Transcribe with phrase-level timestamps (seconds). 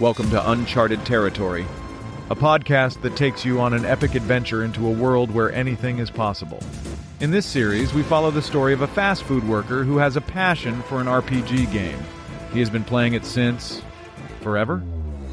[0.00, 1.66] Welcome to Uncharted Territory,
[2.30, 6.08] a podcast that takes you on an epic adventure into a world where anything is
[6.08, 6.62] possible.
[7.18, 10.20] In this series, we follow the story of a fast food worker who has a
[10.20, 11.98] passion for an RPG game.
[12.52, 13.82] He has been playing it since.
[14.40, 14.84] forever?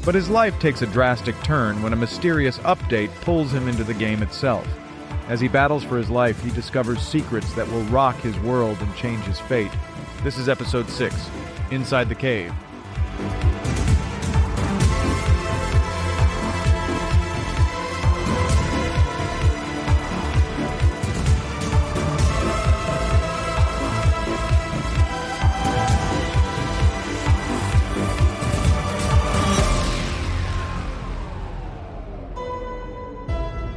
[0.04, 3.94] But his life takes a drastic turn when a mysterious update pulls him into the
[3.94, 4.66] game itself.
[5.28, 8.96] As he battles for his life, he discovers secrets that will rock his world and
[8.96, 9.70] change his fate.
[10.24, 11.14] This is episode 6
[11.70, 12.52] Inside the Cave.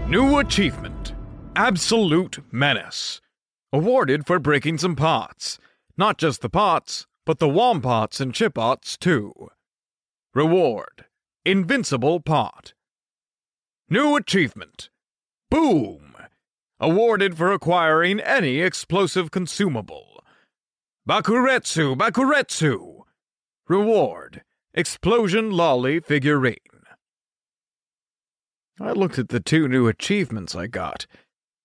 [0.10, 1.14] New achievement
[1.56, 3.22] Absolute Menace.
[3.72, 5.60] Awarded for breaking some pots.
[5.98, 9.50] Not just the pots, but the wompots and chipots too.
[10.34, 11.06] Reward
[11.46, 12.74] Invincible Pot.
[13.88, 14.90] New achievement
[15.52, 16.16] Boom.
[16.80, 20.24] Awarded for acquiring any explosive consumable.
[21.08, 23.02] Bakuretsu, Bakuretsu.
[23.68, 24.42] Reward
[24.74, 26.69] Explosion Lolly Figurine.
[28.80, 31.06] I looked at the two new achievements I got,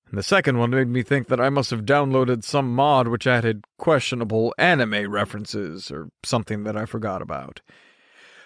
[0.09, 3.27] and the second one made me think that I must have downloaded some mod which
[3.27, 7.61] added questionable anime references or something that I forgot about.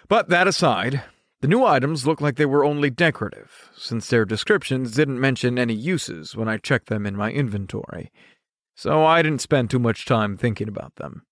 [0.07, 1.03] But that aside,
[1.41, 5.73] the new items look like they were only decorative, since their descriptions didn't mention any
[5.73, 8.11] uses when I checked them in my inventory,
[8.75, 11.23] so I didn't spend too much time thinking about them.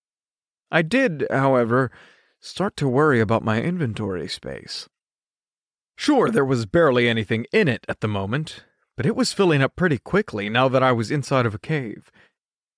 [0.72, 1.92] I did, however,
[2.40, 4.88] start to worry about my inventory space.
[5.98, 8.64] Sure, there was barely anything in it at the moment,
[8.96, 12.12] but it was filling up pretty quickly now that I was inside of a cave.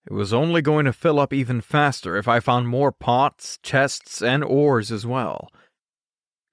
[0.09, 4.21] It was only going to fill up even faster if I found more pots, chests,
[4.23, 5.49] and ores as well.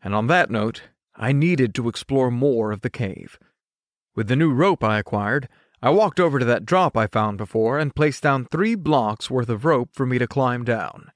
[0.02, 0.82] And on that note,
[1.14, 3.38] I needed to explore more of the cave.
[4.16, 5.48] With the new rope I acquired,
[5.80, 9.48] I walked over to that drop I found before and placed down three blocks worth
[9.48, 11.12] of rope for me to climb down.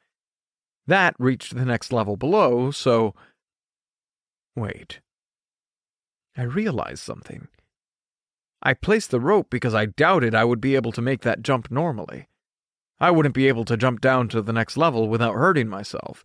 [0.86, 3.14] That reached the next level below, so.
[4.54, 5.00] Wait.
[6.36, 7.48] I realized something.
[8.62, 11.70] I placed the rope because I doubted I would be able to make that jump
[11.70, 12.28] normally.
[13.00, 16.22] I wouldn't be able to jump down to the next level without hurting myself,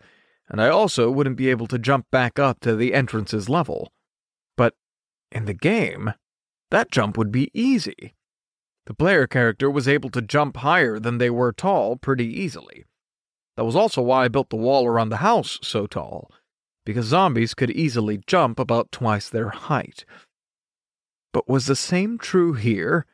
[0.50, 3.94] and I also wouldn't be able to jump back up to the entrance's level.
[4.58, 4.76] But
[5.32, 6.14] in the game,
[6.72, 8.14] that jump would be easy.
[8.86, 12.86] The player character was able to jump higher than they were tall pretty easily.
[13.56, 16.30] That was also why I built the wall around the house so tall
[16.86, 20.06] because zombies could easily jump about twice their height.
[21.34, 23.06] But was the same true here?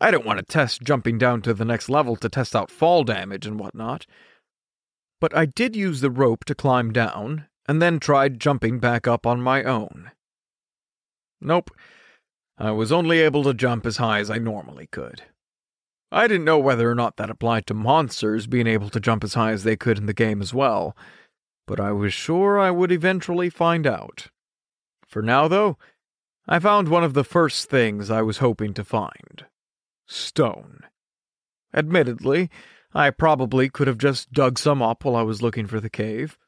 [0.00, 3.02] I didn't want to test jumping down to the next level to test out fall
[3.02, 4.06] damage and whatnot.
[5.20, 9.26] But I did use the rope to climb down, and then tried jumping back up
[9.26, 10.10] on my own.
[11.40, 11.70] Nope.
[12.58, 15.22] I was only able to jump as high as I normally could.
[16.10, 19.34] I didn't know whether or not that applied to monsters being able to jump as
[19.34, 20.94] high as they could in the game as well
[21.66, 24.28] but I was sure I would eventually find out.
[25.06, 25.78] For now, though,
[26.48, 29.46] I found one of the first things I was hoping to find
[30.06, 30.80] stone.
[31.74, 32.50] Admittedly,
[32.94, 36.38] I probably could have just dug some up while I was looking for the cave,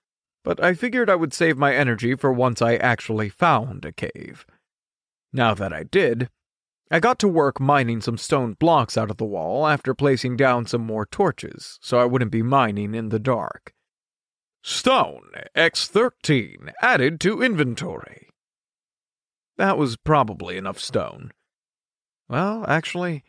[0.43, 4.47] but I figured I would save my energy for once I actually found a cave.
[5.33, 6.29] Now that I did,
[6.91, 10.67] I got to work mining some stone blocks out of the wall after placing down
[10.67, 13.74] some more torches so I wouldn't be mining in the dark.
[14.67, 18.29] Stone X13 added to inventory.
[19.59, 21.33] That was probably enough stone.
[22.31, 23.25] Well, actually,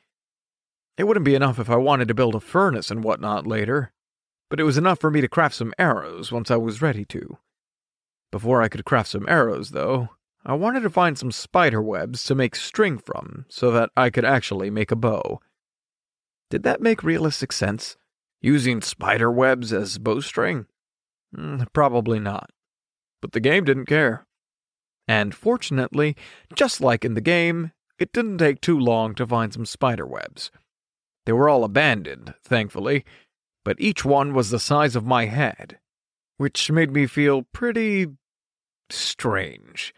[0.98, 3.92] it wouldn't be enough if I wanted to build a furnace and whatnot later,
[4.50, 7.38] but it was enough for me to craft some arrows once I was ready to.
[8.32, 10.12] Before I could craft some arrows, though,
[10.46, 14.24] I wanted to find some spider webs to make string from so that I could
[14.24, 15.42] actually make a bow.
[16.50, 17.98] Did that make realistic sense?
[18.40, 20.68] Using spider webs as bowstring?
[21.38, 22.50] Mm, probably not.
[23.22, 24.26] But the game didn't care.
[25.08, 26.16] And fortunately,
[26.56, 30.52] just like in the game, it didn't take too long to find some spider webs.
[31.26, 33.06] They were all abandoned, thankfully,
[33.64, 35.80] but each one was the size of my head,
[36.38, 38.08] which made me feel pretty
[38.90, 39.94] strange.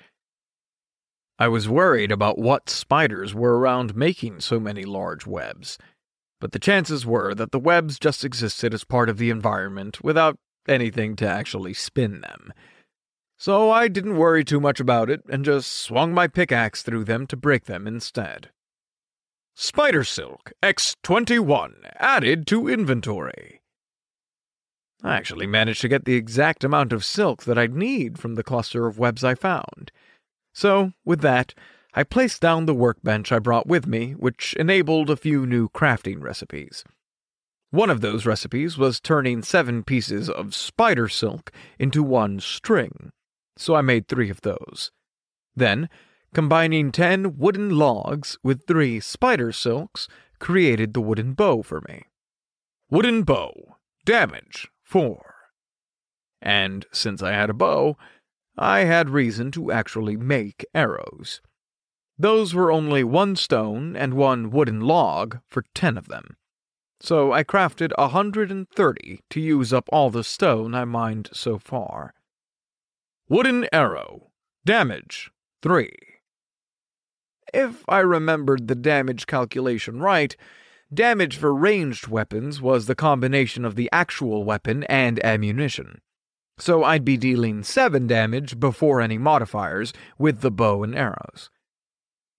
[1.39, 5.77] I was worried about what spiders were around making so many large webs,
[6.39, 10.37] but the chances were that the webs just existed as part of the environment without
[10.67, 12.53] anything to actually spin them.
[13.37, 17.27] So I didn't worry too much about it and just swung my pickaxe through them
[17.27, 18.49] to break them instead.
[19.55, 23.61] Spider Silk X21 added to inventory.
[25.03, 28.43] I actually managed to get the exact amount of silk that I'd need from the
[28.43, 29.91] cluster of webs I found.
[30.53, 31.53] So, with that,
[31.93, 36.21] I placed down the workbench I brought with me, which enabled a few new crafting
[36.21, 36.83] recipes.
[37.77, 43.11] One of those recipes was turning seven pieces of spider silk into one string,
[43.55, 44.89] so I made three of those.
[45.55, 45.87] Then,
[46.33, 50.07] combining ten wooden logs with three spider silks
[50.39, 52.05] created the wooden bow for me.
[52.89, 53.77] Wooden bow.
[54.05, 54.69] Damage.
[54.81, 55.35] 4.
[56.41, 57.95] And since I had a bow,
[58.57, 61.41] I had reason to actually make arrows.
[62.17, 66.37] Those were only one stone and one wooden log for ten of them.
[66.99, 71.29] So I crafted a hundred and thirty to use up all the stone I mined
[71.33, 72.13] so far.
[73.29, 74.31] Wooden arrow.
[74.65, 75.31] Damage.
[75.61, 75.91] 3.
[77.53, 80.35] If I remembered the damage calculation right,
[80.93, 85.99] Damage for ranged weapons was the combination of the actual weapon and ammunition.
[86.57, 91.49] So I'd be dealing 7 damage before any modifiers with the bow and arrows.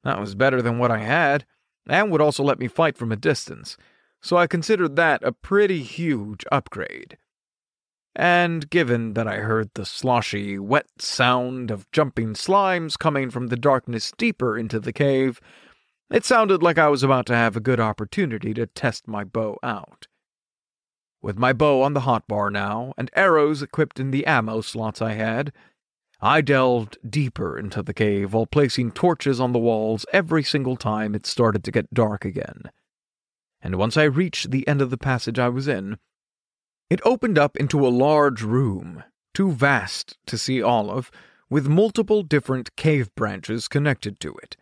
[0.02, 1.44] That was better than what I had,
[1.86, 3.76] and would also let me fight from a distance,
[4.22, 7.16] so I considered that a pretty huge upgrade.
[8.16, 13.56] And given that I heard the sloshy, wet sound of jumping slimes coming from the
[13.56, 15.40] darkness deeper into the cave,
[16.10, 19.58] it sounded like I was about to have a good opportunity to test my bow
[19.62, 20.08] out.
[21.20, 25.12] With my bow on the hotbar now, and arrows equipped in the ammo slots I
[25.12, 25.52] had,
[26.20, 31.14] I delved deeper into the cave while placing torches on the walls every single time
[31.14, 32.70] it started to get dark again.
[33.60, 35.98] And once I reached the end of the passage I was in,
[36.90, 41.10] it opened up into a large room, too vast to see all of,
[41.50, 44.56] with multiple different cave branches connected to it.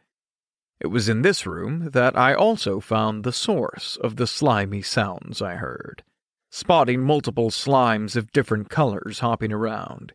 [0.81, 5.41] It was in this room that I also found the source of the slimy sounds
[5.41, 6.03] I heard,
[6.51, 10.13] spotting multiple slimes of different colors hopping around,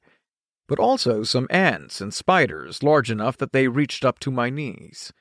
[0.67, 5.11] but also some ants and spiders large enough that they reached up to my knees.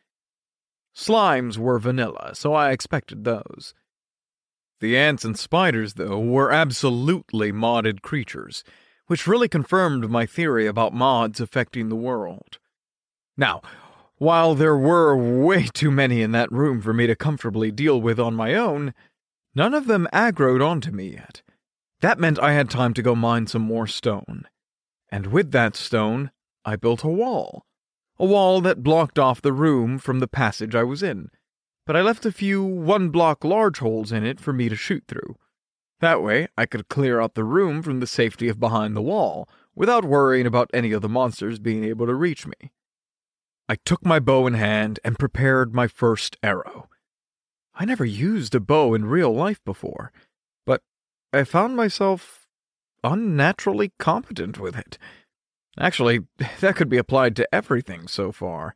[0.95, 3.75] Slimes were vanilla, so I expected those.
[4.81, 8.65] The ants and spiders, though, were absolutely modded creatures,
[9.07, 12.59] which really confirmed my theory about mods affecting the world.
[13.37, 13.61] Now,
[14.17, 18.21] while there were way too many in that room for me to comfortably deal with
[18.21, 18.95] on my own,
[19.55, 21.43] none of them aggroed onto me yet.
[22.01, 24.47] That meant I had time to go mine some more stone.
[25.11, 26.31] And with that stone,
[26.65, 27.65] I built a wall.
[28.21, 31.31] A wall that blocked off the room from the passage I was in.
[31.87, 35.05] But I left a few one block large holes in it for me to shoot
[35.09, 35.37] through.
[36.01, 39.49] That way, I could clear out the room from the safety of behind the wall,
[39.75, 42.73] without worrying about any of the monsters being able to reach me.
[43.71, 46.91] I took my bow in hand and prepared my first arrow.
[47.75, 50.13] I never used a bow in real life before,
[50.67, 50.83] but
[51.33, 52.47] I found myself
[53.03, 54.99] unnaturally competent with it.
[55.81, 56.21] Actually,
[56.61, 58.75] that could be applied to everything so far.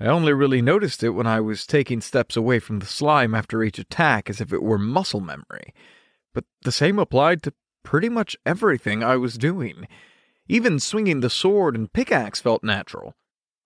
[0.00, 3.62] I only really noticed it when I was taking steps away from the slime after
[3.62, 5.72] each attack as if it were muscle memory.
[6.34, 7.54] But the same applied to
[7.84, 9.86] pretty much everything I was doing.
[10.48, 13.14] Even swinging the sword and pickaxe felt natural.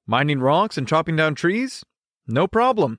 [0.07, 1.83] Mining rocks and chopping down trees?
[2.27, 2.99] No problem.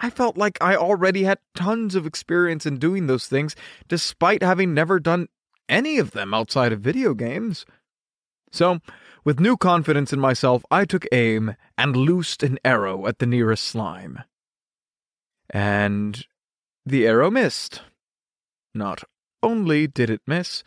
[0.00, 3.56] I felt like I already had tons of experience in doing those things,
[3.88, 5.28] despite having never done
[5.68, 7.64] any of them outside of video games.
[8.52, 8.80] So,
[9.24, 13.64] with new confidence in myself, I took aim and loosed an arrow at the nearest
[13.64, 14.20] slime.
[15.50, 16.24] And
[16.84, 17.82] the arrow missed.
[18.74, 19.04] Not
[19.42, 20.62] only did it miss,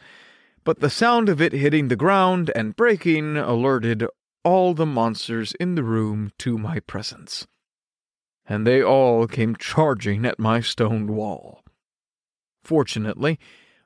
[0.64, 4.06] but the sound of it hitting the ground and breaking alerted
[4.44, 7.46] all the monsters in the room to my presence.
[8.48, 11.64] And they all came charging at my stone wall.
[12.64, 13.40] Fortunately,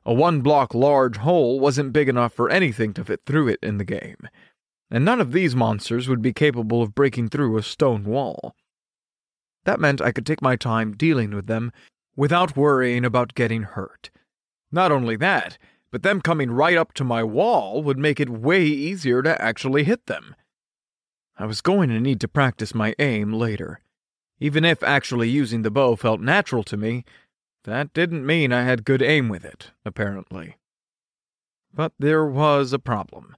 [0.09, 3.77] a one block large hole wasn't big enough for anything to fit through it in
[3.77, 4.17] the game,
[4.89, 8.55] and none of these monsters would be capable of breaking through a stone wall.
[9.65, 11.71] That meant I could take my time dealing with them
[12.15, 14.09] without worrying about getting hurt.
[14.71, 15.59] Not only that,
[15.91, 19.83] but them coming right up to my wall would make it way easier to actually
[19.83, 20.35] hit them.
[21.37, 23.81] I was going to need to practice my aim later.
[24.39, 27.05] Even if actually using the bow felt natural to me,
[27.69, 30.57] that didn't mean I had good aim with it, apparently.
[31.73, 33.35] But there was a problem.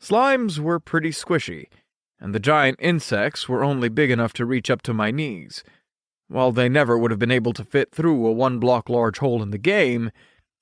[0.00, 1.66] Slimes were pretty squishy,
[2.20, 5.62] and the giant insects were only big enough to reach up to my knees.
[6.28, 9.42] While they never would have been able to fit through a one block large hole
[9.42, 10.10] in the game,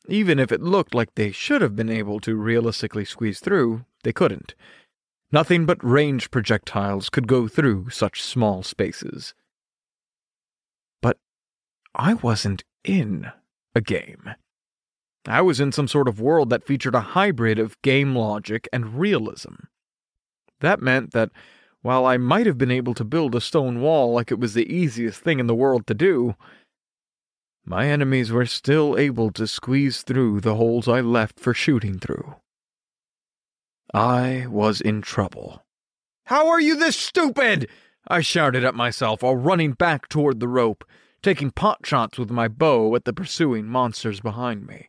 [0.09, 4.13] even if it looked like they should have been able to realistically squeeze through, they
[4.13, 4.55] couldn't,
[5.33, 9.35] Nothing but range projectiles could go through such small spaces.
[11.03, 11.19] But
[11.95, 13.31] I wasn't in
[13.75, 14.31] a game.
[15.27, 18.99] I was in some sort of world that featured a hybrid of game logic and
[18.99, 19.55] realism.
[20.61, 21.31] That meant that
[21.83, 24.73] while I might have been able to build a stone wall like it was the
[24.73, 26.37] easiest thing in the world to do,
[27.65, 32.37] my enemies were still able to squeeze through the holes I left for shooting through.
[33.93, 35.63] I was in trouble.
[36.27, 37.69] How are you this stupid?
[38.09, 40.85] I shouted at myself while running back toward the rope,
[41.27, 44.89] taking pot shots with my bow at the pursuing monsters behind me.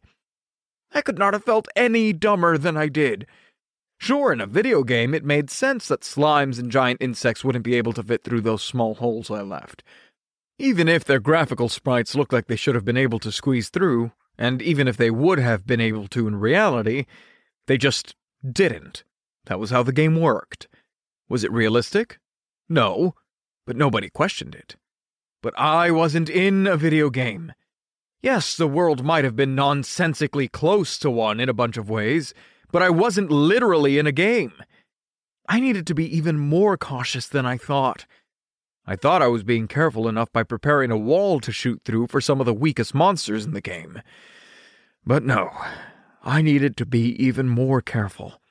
[0.94, 3.26] I could not have felt any dumber than I did.
[3.98, 7.74] Sure, in a video game, it made sense that slimes and giant insects wouldn't be
[7.74, 9.82] able to fit through those small holes I left.
[10.60, 14.12] Even if their graphical sprites looked like they should have been able to squeeze through,
[14.38, 17.08] and even if they would have been able to in reality,
[17.66, 18.16] they just
[18.48, 19.04] didn't.
[19.46, 20.68] That was how the game worked.
[21.28, 22.20] Was it realistic?
[22.70, 23.16] No,
[23.66, 24.76] but nobody questioned it.
[25.42, 27.54] But I wasn't in a video game.
[28.22, 32.34] Yes, the world might have been nonsensically close to one in a bunch of ways,
[32.72, 34.54] but I wasn't literally in a game.
[35.48, 38.06] I needed to be even more cautious than I thought.
[38.86, 42.20] I thought I was being careful enough by preparing a wall to shoot through for
[42.20, 44.02] some of the weakest monsters in the game.
[45.06, 45.52] But no,
[46.24, 48.42] I needed to be even more careful.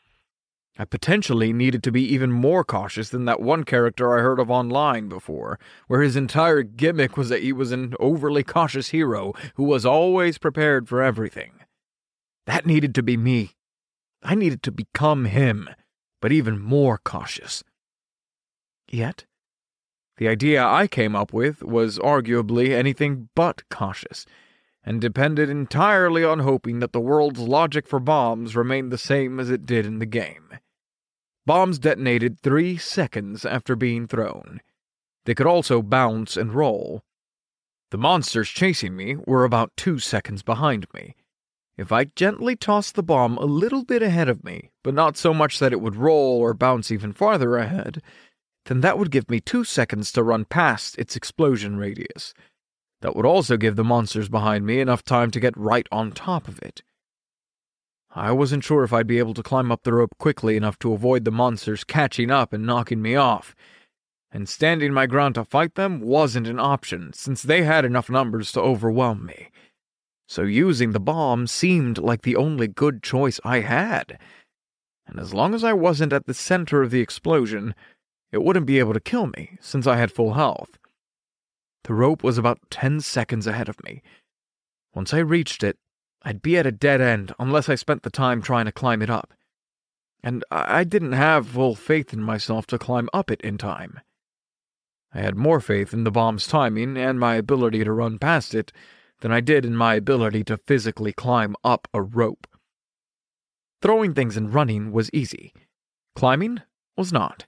[0.79, 4.51] I potentially needed to be even more cautious than that one character I heard of
[4.51, 9.65] online before, where his entire gimmick was that he was an overly cautious hero who
[9.65, 11.53] was always prepared for everything.
[12.45, 13.53] That needed to be me.
[14.23, 15.71] I needed to become him,
[16.21, 17.65] but even more cautious.
[18.91, 19.25] Yet,
[20.19, 24.27] the idea I came up with was arguably anything but cautious,
[24.85, 29.51] and depended entirely on hoping that the world's logic for bombs remained the same as
[29.51, 30.59] it did in the game.
[31.47, 34.61] Bombs detonated three seconds after being thrown.
[35.25, 37.03] They could also bounce and roll.
[37.93, 41.15] The monsters chasing me were about two seconds behind me.
[41.79, 45.33] If I gently tossed the bomb a little bit ahead of me, but not so
[45.33, 48.03] much that it would roll or bounce even farther ahead,
[48.65, 52.35] then that would give me two seconds to run past its explosion radius.
[53.03, 56.49] That would also give the monsters behind me enough time to get right on top
[56.49, 56.83] of it.
[58.17, 60.95] I wasn't sure if I'd be able to climb up the rope quickly enough to
[60.95, 63.55] avoid the monsters catching up and knocking me off.
[64.33, 68.53] And standing my ground to fight them wasn't an option, since they had enough numbers
[68.53, 69.51] to overwhelm me.
[70.27, 74.19] So using the bomb seemed like the only good choice I had.
[75.07, 77.75] And as long as I wasn't at the center of the explosion,
[78.33, 80.79] it wouldn't be able to kill me, since I had full health.
[81.85, 84.03] The rope was about ten seconds ahead of me.
[84.95, 85.77] Once I reached it,
[86.27, 89.09] I'd be at a dead end unless I spent the time trying to climb it
[89.09, 89.33] up.
[90.25, 94.01] And I didn't have full faith in myself to climb up it in time.
[95.15, 98.73] I had more faith in the bomb's timing and my ability to run past it
[99.21, 102.49] than I did in my ability to physically climb up a rope.
[103.81, 105.55] Throwing things and running was easy.
[106.17, 106.61] Climbing
[106.97, 107.47] was not.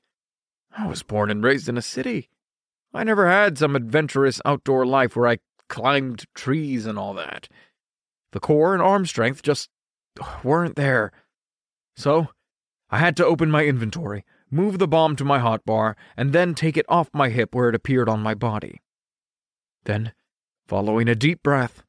[0.70, 2.28] I was born and raised in a city.
[2.94, 7.49] I never had some adventurous outdoor life where I climbed trees and all that.
[8.32, 9.70] The core and arm strength just
[10.42, 11.12] weren't there.
[11.97, 12.28] So,
[12.90, 16.76] I had to open my inventory, move the bomb to my hotbar, and then take
[16.76, 18.80] it off my hip where it appeared on my body.
[19.85, 20.12] Then,
[20.66, 21.82] following a deep breath,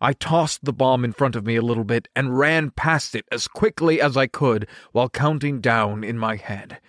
[0.00, 3.24] I tossed the bomb in front of me a little bit and ran past it
[3.32, 6.80] as quickly as I could while counting down in my head.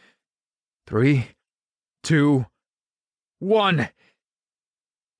[0.85, 1.29] Three,
[2.03, 2.47] two,
[3.39, 3.89] one.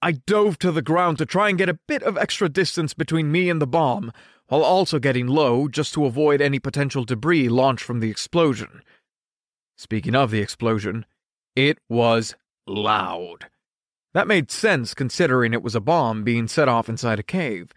[0.02, 3.32] I dove to the ground to try and get a bit of extra distance between
[3.32, 4.12] me and the bomb,
[4.48, 8.84] while also getting low just to avoid any potential debris launched from the explosion.
[9.76, 11.06] Speaking of the explosion,
[11.56, 12.36] it was
[12.68, 13.48] loud.
[14.14, 17.74] That made sense considering it was a bomb being set off inside a cave.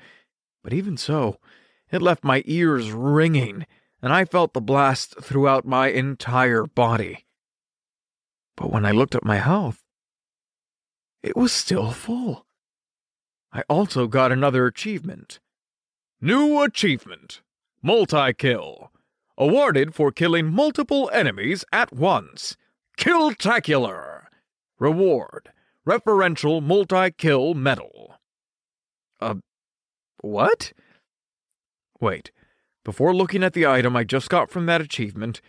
[0.62, 1.38] But even so,
[1.90, 3.66] it left my ears ringing,
[4.02, 7.24] and I felt the blast throughout my entire body.
[8.56, 9.82] But when I looked at my health,
[11.22, 12.46] it was still full.
[13.52, 15.40] I also got another achievement.
[16.20, 17.40] New achievement
[17.82, 18.92] Multi kill.
[19.38, 22.56] Awarded for killing multiple enemies at once.
[22.98, 24.24] Killtacular.
[24.78, 25.50] Reward
[25.88, 28.16] Referential Multi Kill Medal.
[29.18, 29.36] Uh,
[30.20, 30.72] what?
[32.00, 32.32] Wait,
[32.84, 35.40] before looking at the item I just got from that achievement,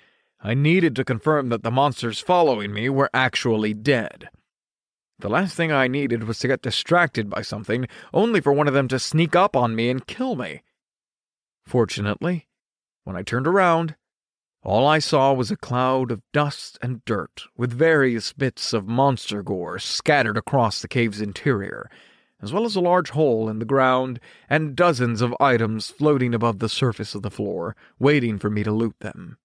[0.42, 4.30] I needed to confirm that the monsters following me were actually dead.
[5.22, 8.74] The last thing I needed was to get distracted by something, only for one of
[8.74, 10.63] them to sneak up on me and kill me.
[11.63, 12.48] Fortunately,
[13.04, 13.96] when I turned around,
[14.63, 19.44] all I saw was a cloud of dust and dirt, with various bits of monster
[19.44, 21.88] gore scattered across the cave's interior,
[22.42, 26.58] as well as a large hole in the ground and dozens of items floating above
[26.58, 29.38] the surface of the floor, waiting for me to loot them.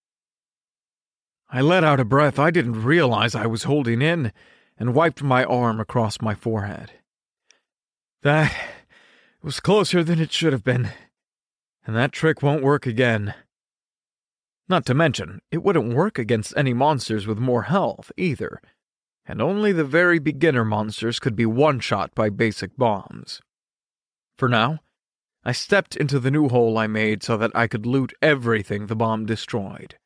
[1.51, 4.33] I let out a breath I didn't realize I was holding in
[4.79, 6.93] and wiped my arm across my forehead.
[8.23, 8.55] That
[9.43, 10.91] was closer than it should have been,
[11.87, 13.35] and that trick won't work again.
[14.69, 18.61] Not to mention, it wouldn't work against any monsters with more health, either,
[19.25, 23.41] and only the very beginner monsters could be one shot by basic bombs.
[24.37, 24.81] For now,
[25.45, 28.97] I stepped into the new hole I made so that I could loot everything the
[28.97, 29.97] bomb destroyed.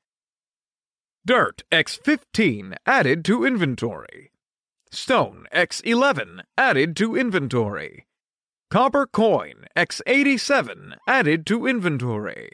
[1.24, 4.32] Dirt X15 added to inventory.
[4.92, 8.06] Stone X11 added to inventory.
[8.70, 12.50] Copper coin X87 added to inventory.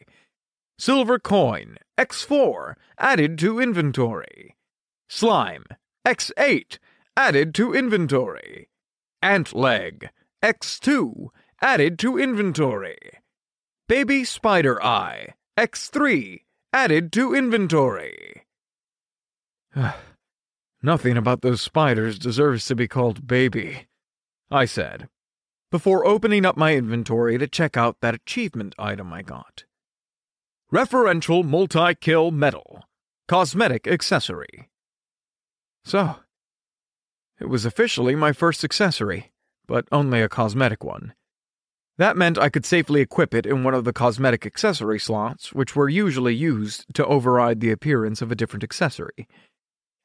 [0.78, 4.54] Silver coin X4 added to inventory.
[5.08, 5.64] Slime
[6.06, 6.78] X8
[7.16, 8.68] added to inventory.
[9.22, 10.10] Ant leg
[10.42, 11.28] X2
[11.62, 12.98] added to inventory.
[13.88, 16.40] Baby spider eye X3
[16.74, 18.42] added to inventory.
[20.82, 23.86] Nothing about those spiders deserves to be called baby,
[24.50, 25.08] I said,
[25.70, 29.64] before opening up my inventory to check out that achievement item I got.
[30.72, 32.84] Referential Multi Kill Medal,
[33.28, 34.68] Cosmetic Accessory.
[35.84, 36.16] So,
[37.40, 39.32] it was officially my first accessory,
[39.66, 41.14] but only a cosmetic one.
[41.98, 45.74] That meant I could safely equip it in one of the cosmetic accessory slots, which
[45.74, 49.28] were usually used to override the appearance of a different accessory.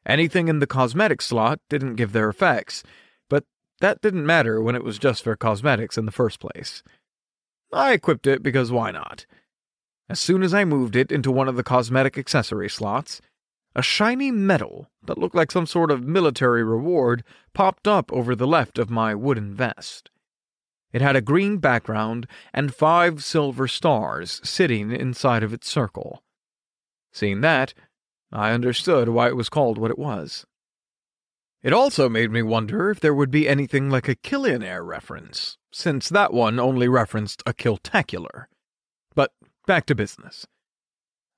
[0.05, 2.83] Anything in the cosmetic slot didn't give their effects,
[3.29, 3.43] but
[3.79, 6.83] that didn't matter when it was just for cosmetics in the first place.
[7.71, 9.25] I equipped it because why not?
[10.09, 13.21] As soon as I moved it into one of the cosmetic accessory slots,
[13.75, 18.47] a shiny medal that looked like some sort of military reward popped up over the
[18.47, 20.09] left of my wooden vest.
[20.91, 26.21] It had a green background and five silver stars sitting inside of its circle.
[27.13, 27.73] Seeing that,
[28.31, 30.45] I understood why it was called what it was.
[31.61, 36.09] It also made me wonder if there would be anything like a Killionaire reference, since
[36.09, 38.45] that one only referenced a Killtacular.
[39.13, 39.31] But
[39.67, 40.47] back to business.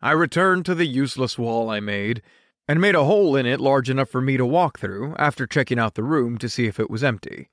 [0.01, 2.21] I returned to the useless wall I made,
[2.67, 5.79] and made a hole in it large enough for me to walk through after checking
[5.79, 7.49] out the room to see if it was empty.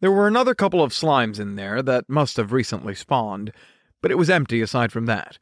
[0.00, 3.50] There were another couple of slimes in there that must have recently spawned,
[4.00, 5.38] but it was empty aside from that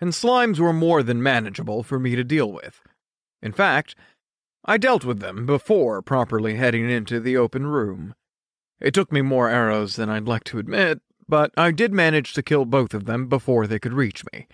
[0.00, 2.80] and slimes were more than manageable for me to deal with.
[3.42, 3.94] In fact,
[4.64, 8.14] I dealt with them before properly heading into the open room.
[8.80, 12.42] It took me more arrows than I'd like to admit, but I did manage to
[12.42, 14.46] kill both of them before they could reach me.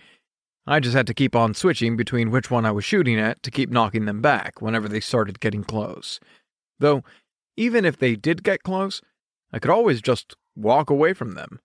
[0.67, 3.51] I just had to keep on switching between which one I was shooting at to
[3.51, 6.19] keep knocking them back whenever they started getting close.
[6.79, 7.03] Though,
[7.57, 9.01] even if they did get close,
[9.51, 11.59] I could always just walk away from them.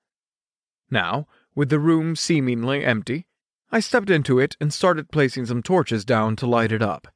[0.90, 3.26] Now, with the room seemingly empty,
[3.70, 7.08] I stepped into it and started placing some torches down to light it up.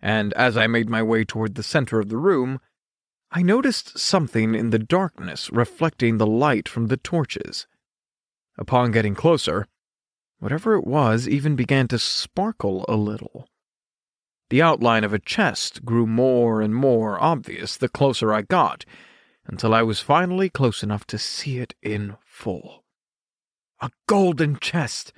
[0.00, 2.60] And as I made my way toward the center of the room,
[3.30, 7.66] I noticed something in the darkness reflecting the light from the torches.
[8.58, 9.66] Upon getting closer,
[10.38, 13.48] whatever it was even began to sparkle a little.
[14.50, 18.84] The outline of a chest grew more and more obvious the closer I got,
[19.46, 22.84] until I was finally close enough to see it in full.
[23.80, 25.12] A golden chest!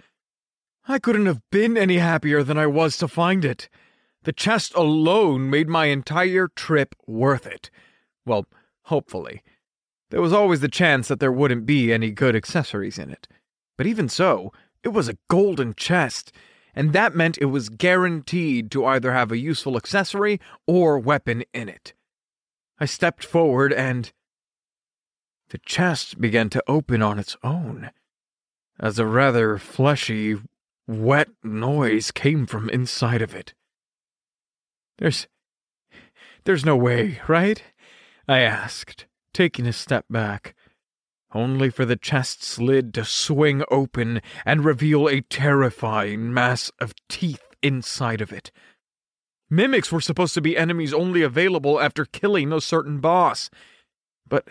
[0.87, 3.69] I couldn't have been any happier than I was to find it.
[4.25, 7.71] The chest alone made my entire trip worth it.
[8.27, 8.47] Well,
[8.85, 9.43] hopefully.
[10.11, 13.27] There was always the chance that there wouldn't be any good accessories in it.
[13.77, 16.33] But even so, it was a golden chest,
[16.75, 21.69] and that meant it was guaranteed to either have a useful accessory or weapon in
[21.69, 21.95] it.
[22.79, 24.13] I stepped forward and.
[25.51, 27.91] The chest began to open on its own,
[28.81, 30.37] as a rather fleshy,
[30.87, 33.55] wet noise came from inside of it.
[34.99, 35.27] There's.
[36.45, 37.63] There's no way, right?
[38.29, 40.55] I asked, taking a step back,
[41.33, 47.43] only for the chest's lid to swing open and reveal a terrifying mass of teeth
[47.63, 48.51] inside of it.
[49.51, 53.51] Mimics were supposed to be enemies only available after killing a certain boss.
[54.27, 54.49] But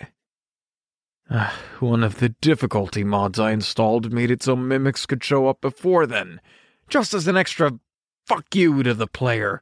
[1.29, 5.61] uh, one of the difficulty mods I installed made it so mimics could show up
[5.61, 6.41] before then,
[6.89, 7.79] just as an extra
[8.25, 9.61] fuck you to the player.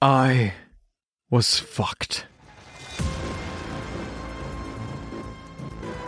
[0.00, 0.52] I
[1.30, 2.26] was fucked.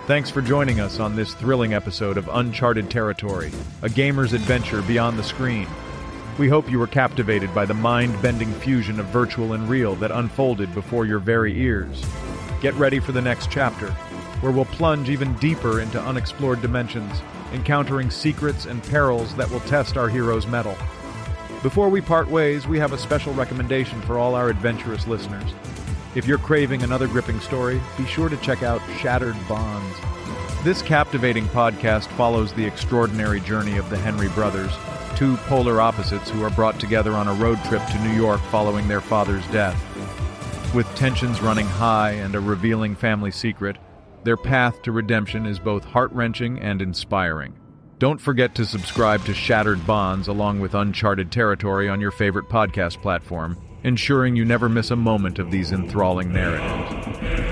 [0.07, 3.51] Thanks for joining us on this thrilling episode of Uncharted Territory,
[3.83, 5.67] a gamer's adventure beyond the screen.
[6.39, 10.11] We hope you were captivated by the mind bending fusion of virtual and real that
[10.11, 12.03] unfolded before your very ears.
[12.61, 13.93] Get ready for the next chapter,
[14.41, 19.97] where we'll plunge even deeper into unexplored dimensions, encountering secrets and perils that will test
[19.97, 20.77] our hero's mettle.
[21.63, 25.55] Before we part ways, we have a special recommendation for all our adventurous listeners.
[26.17, 29.97] If you're craving another gripping story, be sure to check out Shattered Bonds.
[30.65, 34.73] This captivating podcast follows the extraordinary journey of the Henry brothers,
[35.15, 38.89] two polar opposites who are brought together on a road trip to New York following
[38.89, 39.81] their father's death.
[40.75, 43.79] With tensions running high and a revealing family secret,
[44.23, 47.55] their path to redemption is both heart wrenching and inspiring.
[47.99, 53.01] Don't forget to subscribe to Shattered Bonds along with Uncharted Territory on your favorite podcast
[53.01, 57.48] platform, ensuring you never miss a moment of these enthralling narratives.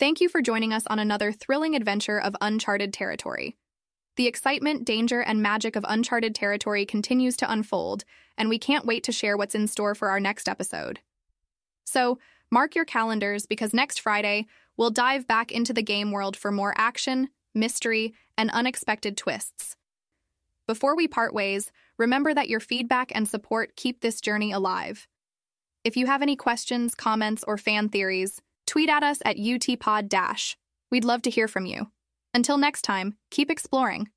[0.00, 3.58] Thank you for joining us on another thrilling adventure of uncharted territory.
[4.16, 8.04] The excitement, danger, and magic of uncharted territory continues to unfold,
[8.38, 11.00] and we can't wait to share what's in store for our next episode.
[11.84, 12.18] So,
[12.50, 14.46] mark your calendars because next Friday,
[14.78, 19.76] we'll dive back into the game world for more action, mystery, and unexpected twists.
[20.66, 25.06] Before we part ways, remember that your feedback and support keep this journey alive.
[25.84, 30.54] If you have any questions, comments, or fan theories, tweet at us at UTPod.
[30.92, 31.88] We'd love to hear from you.
[32.32, 34.10] Until next time, keep exploring.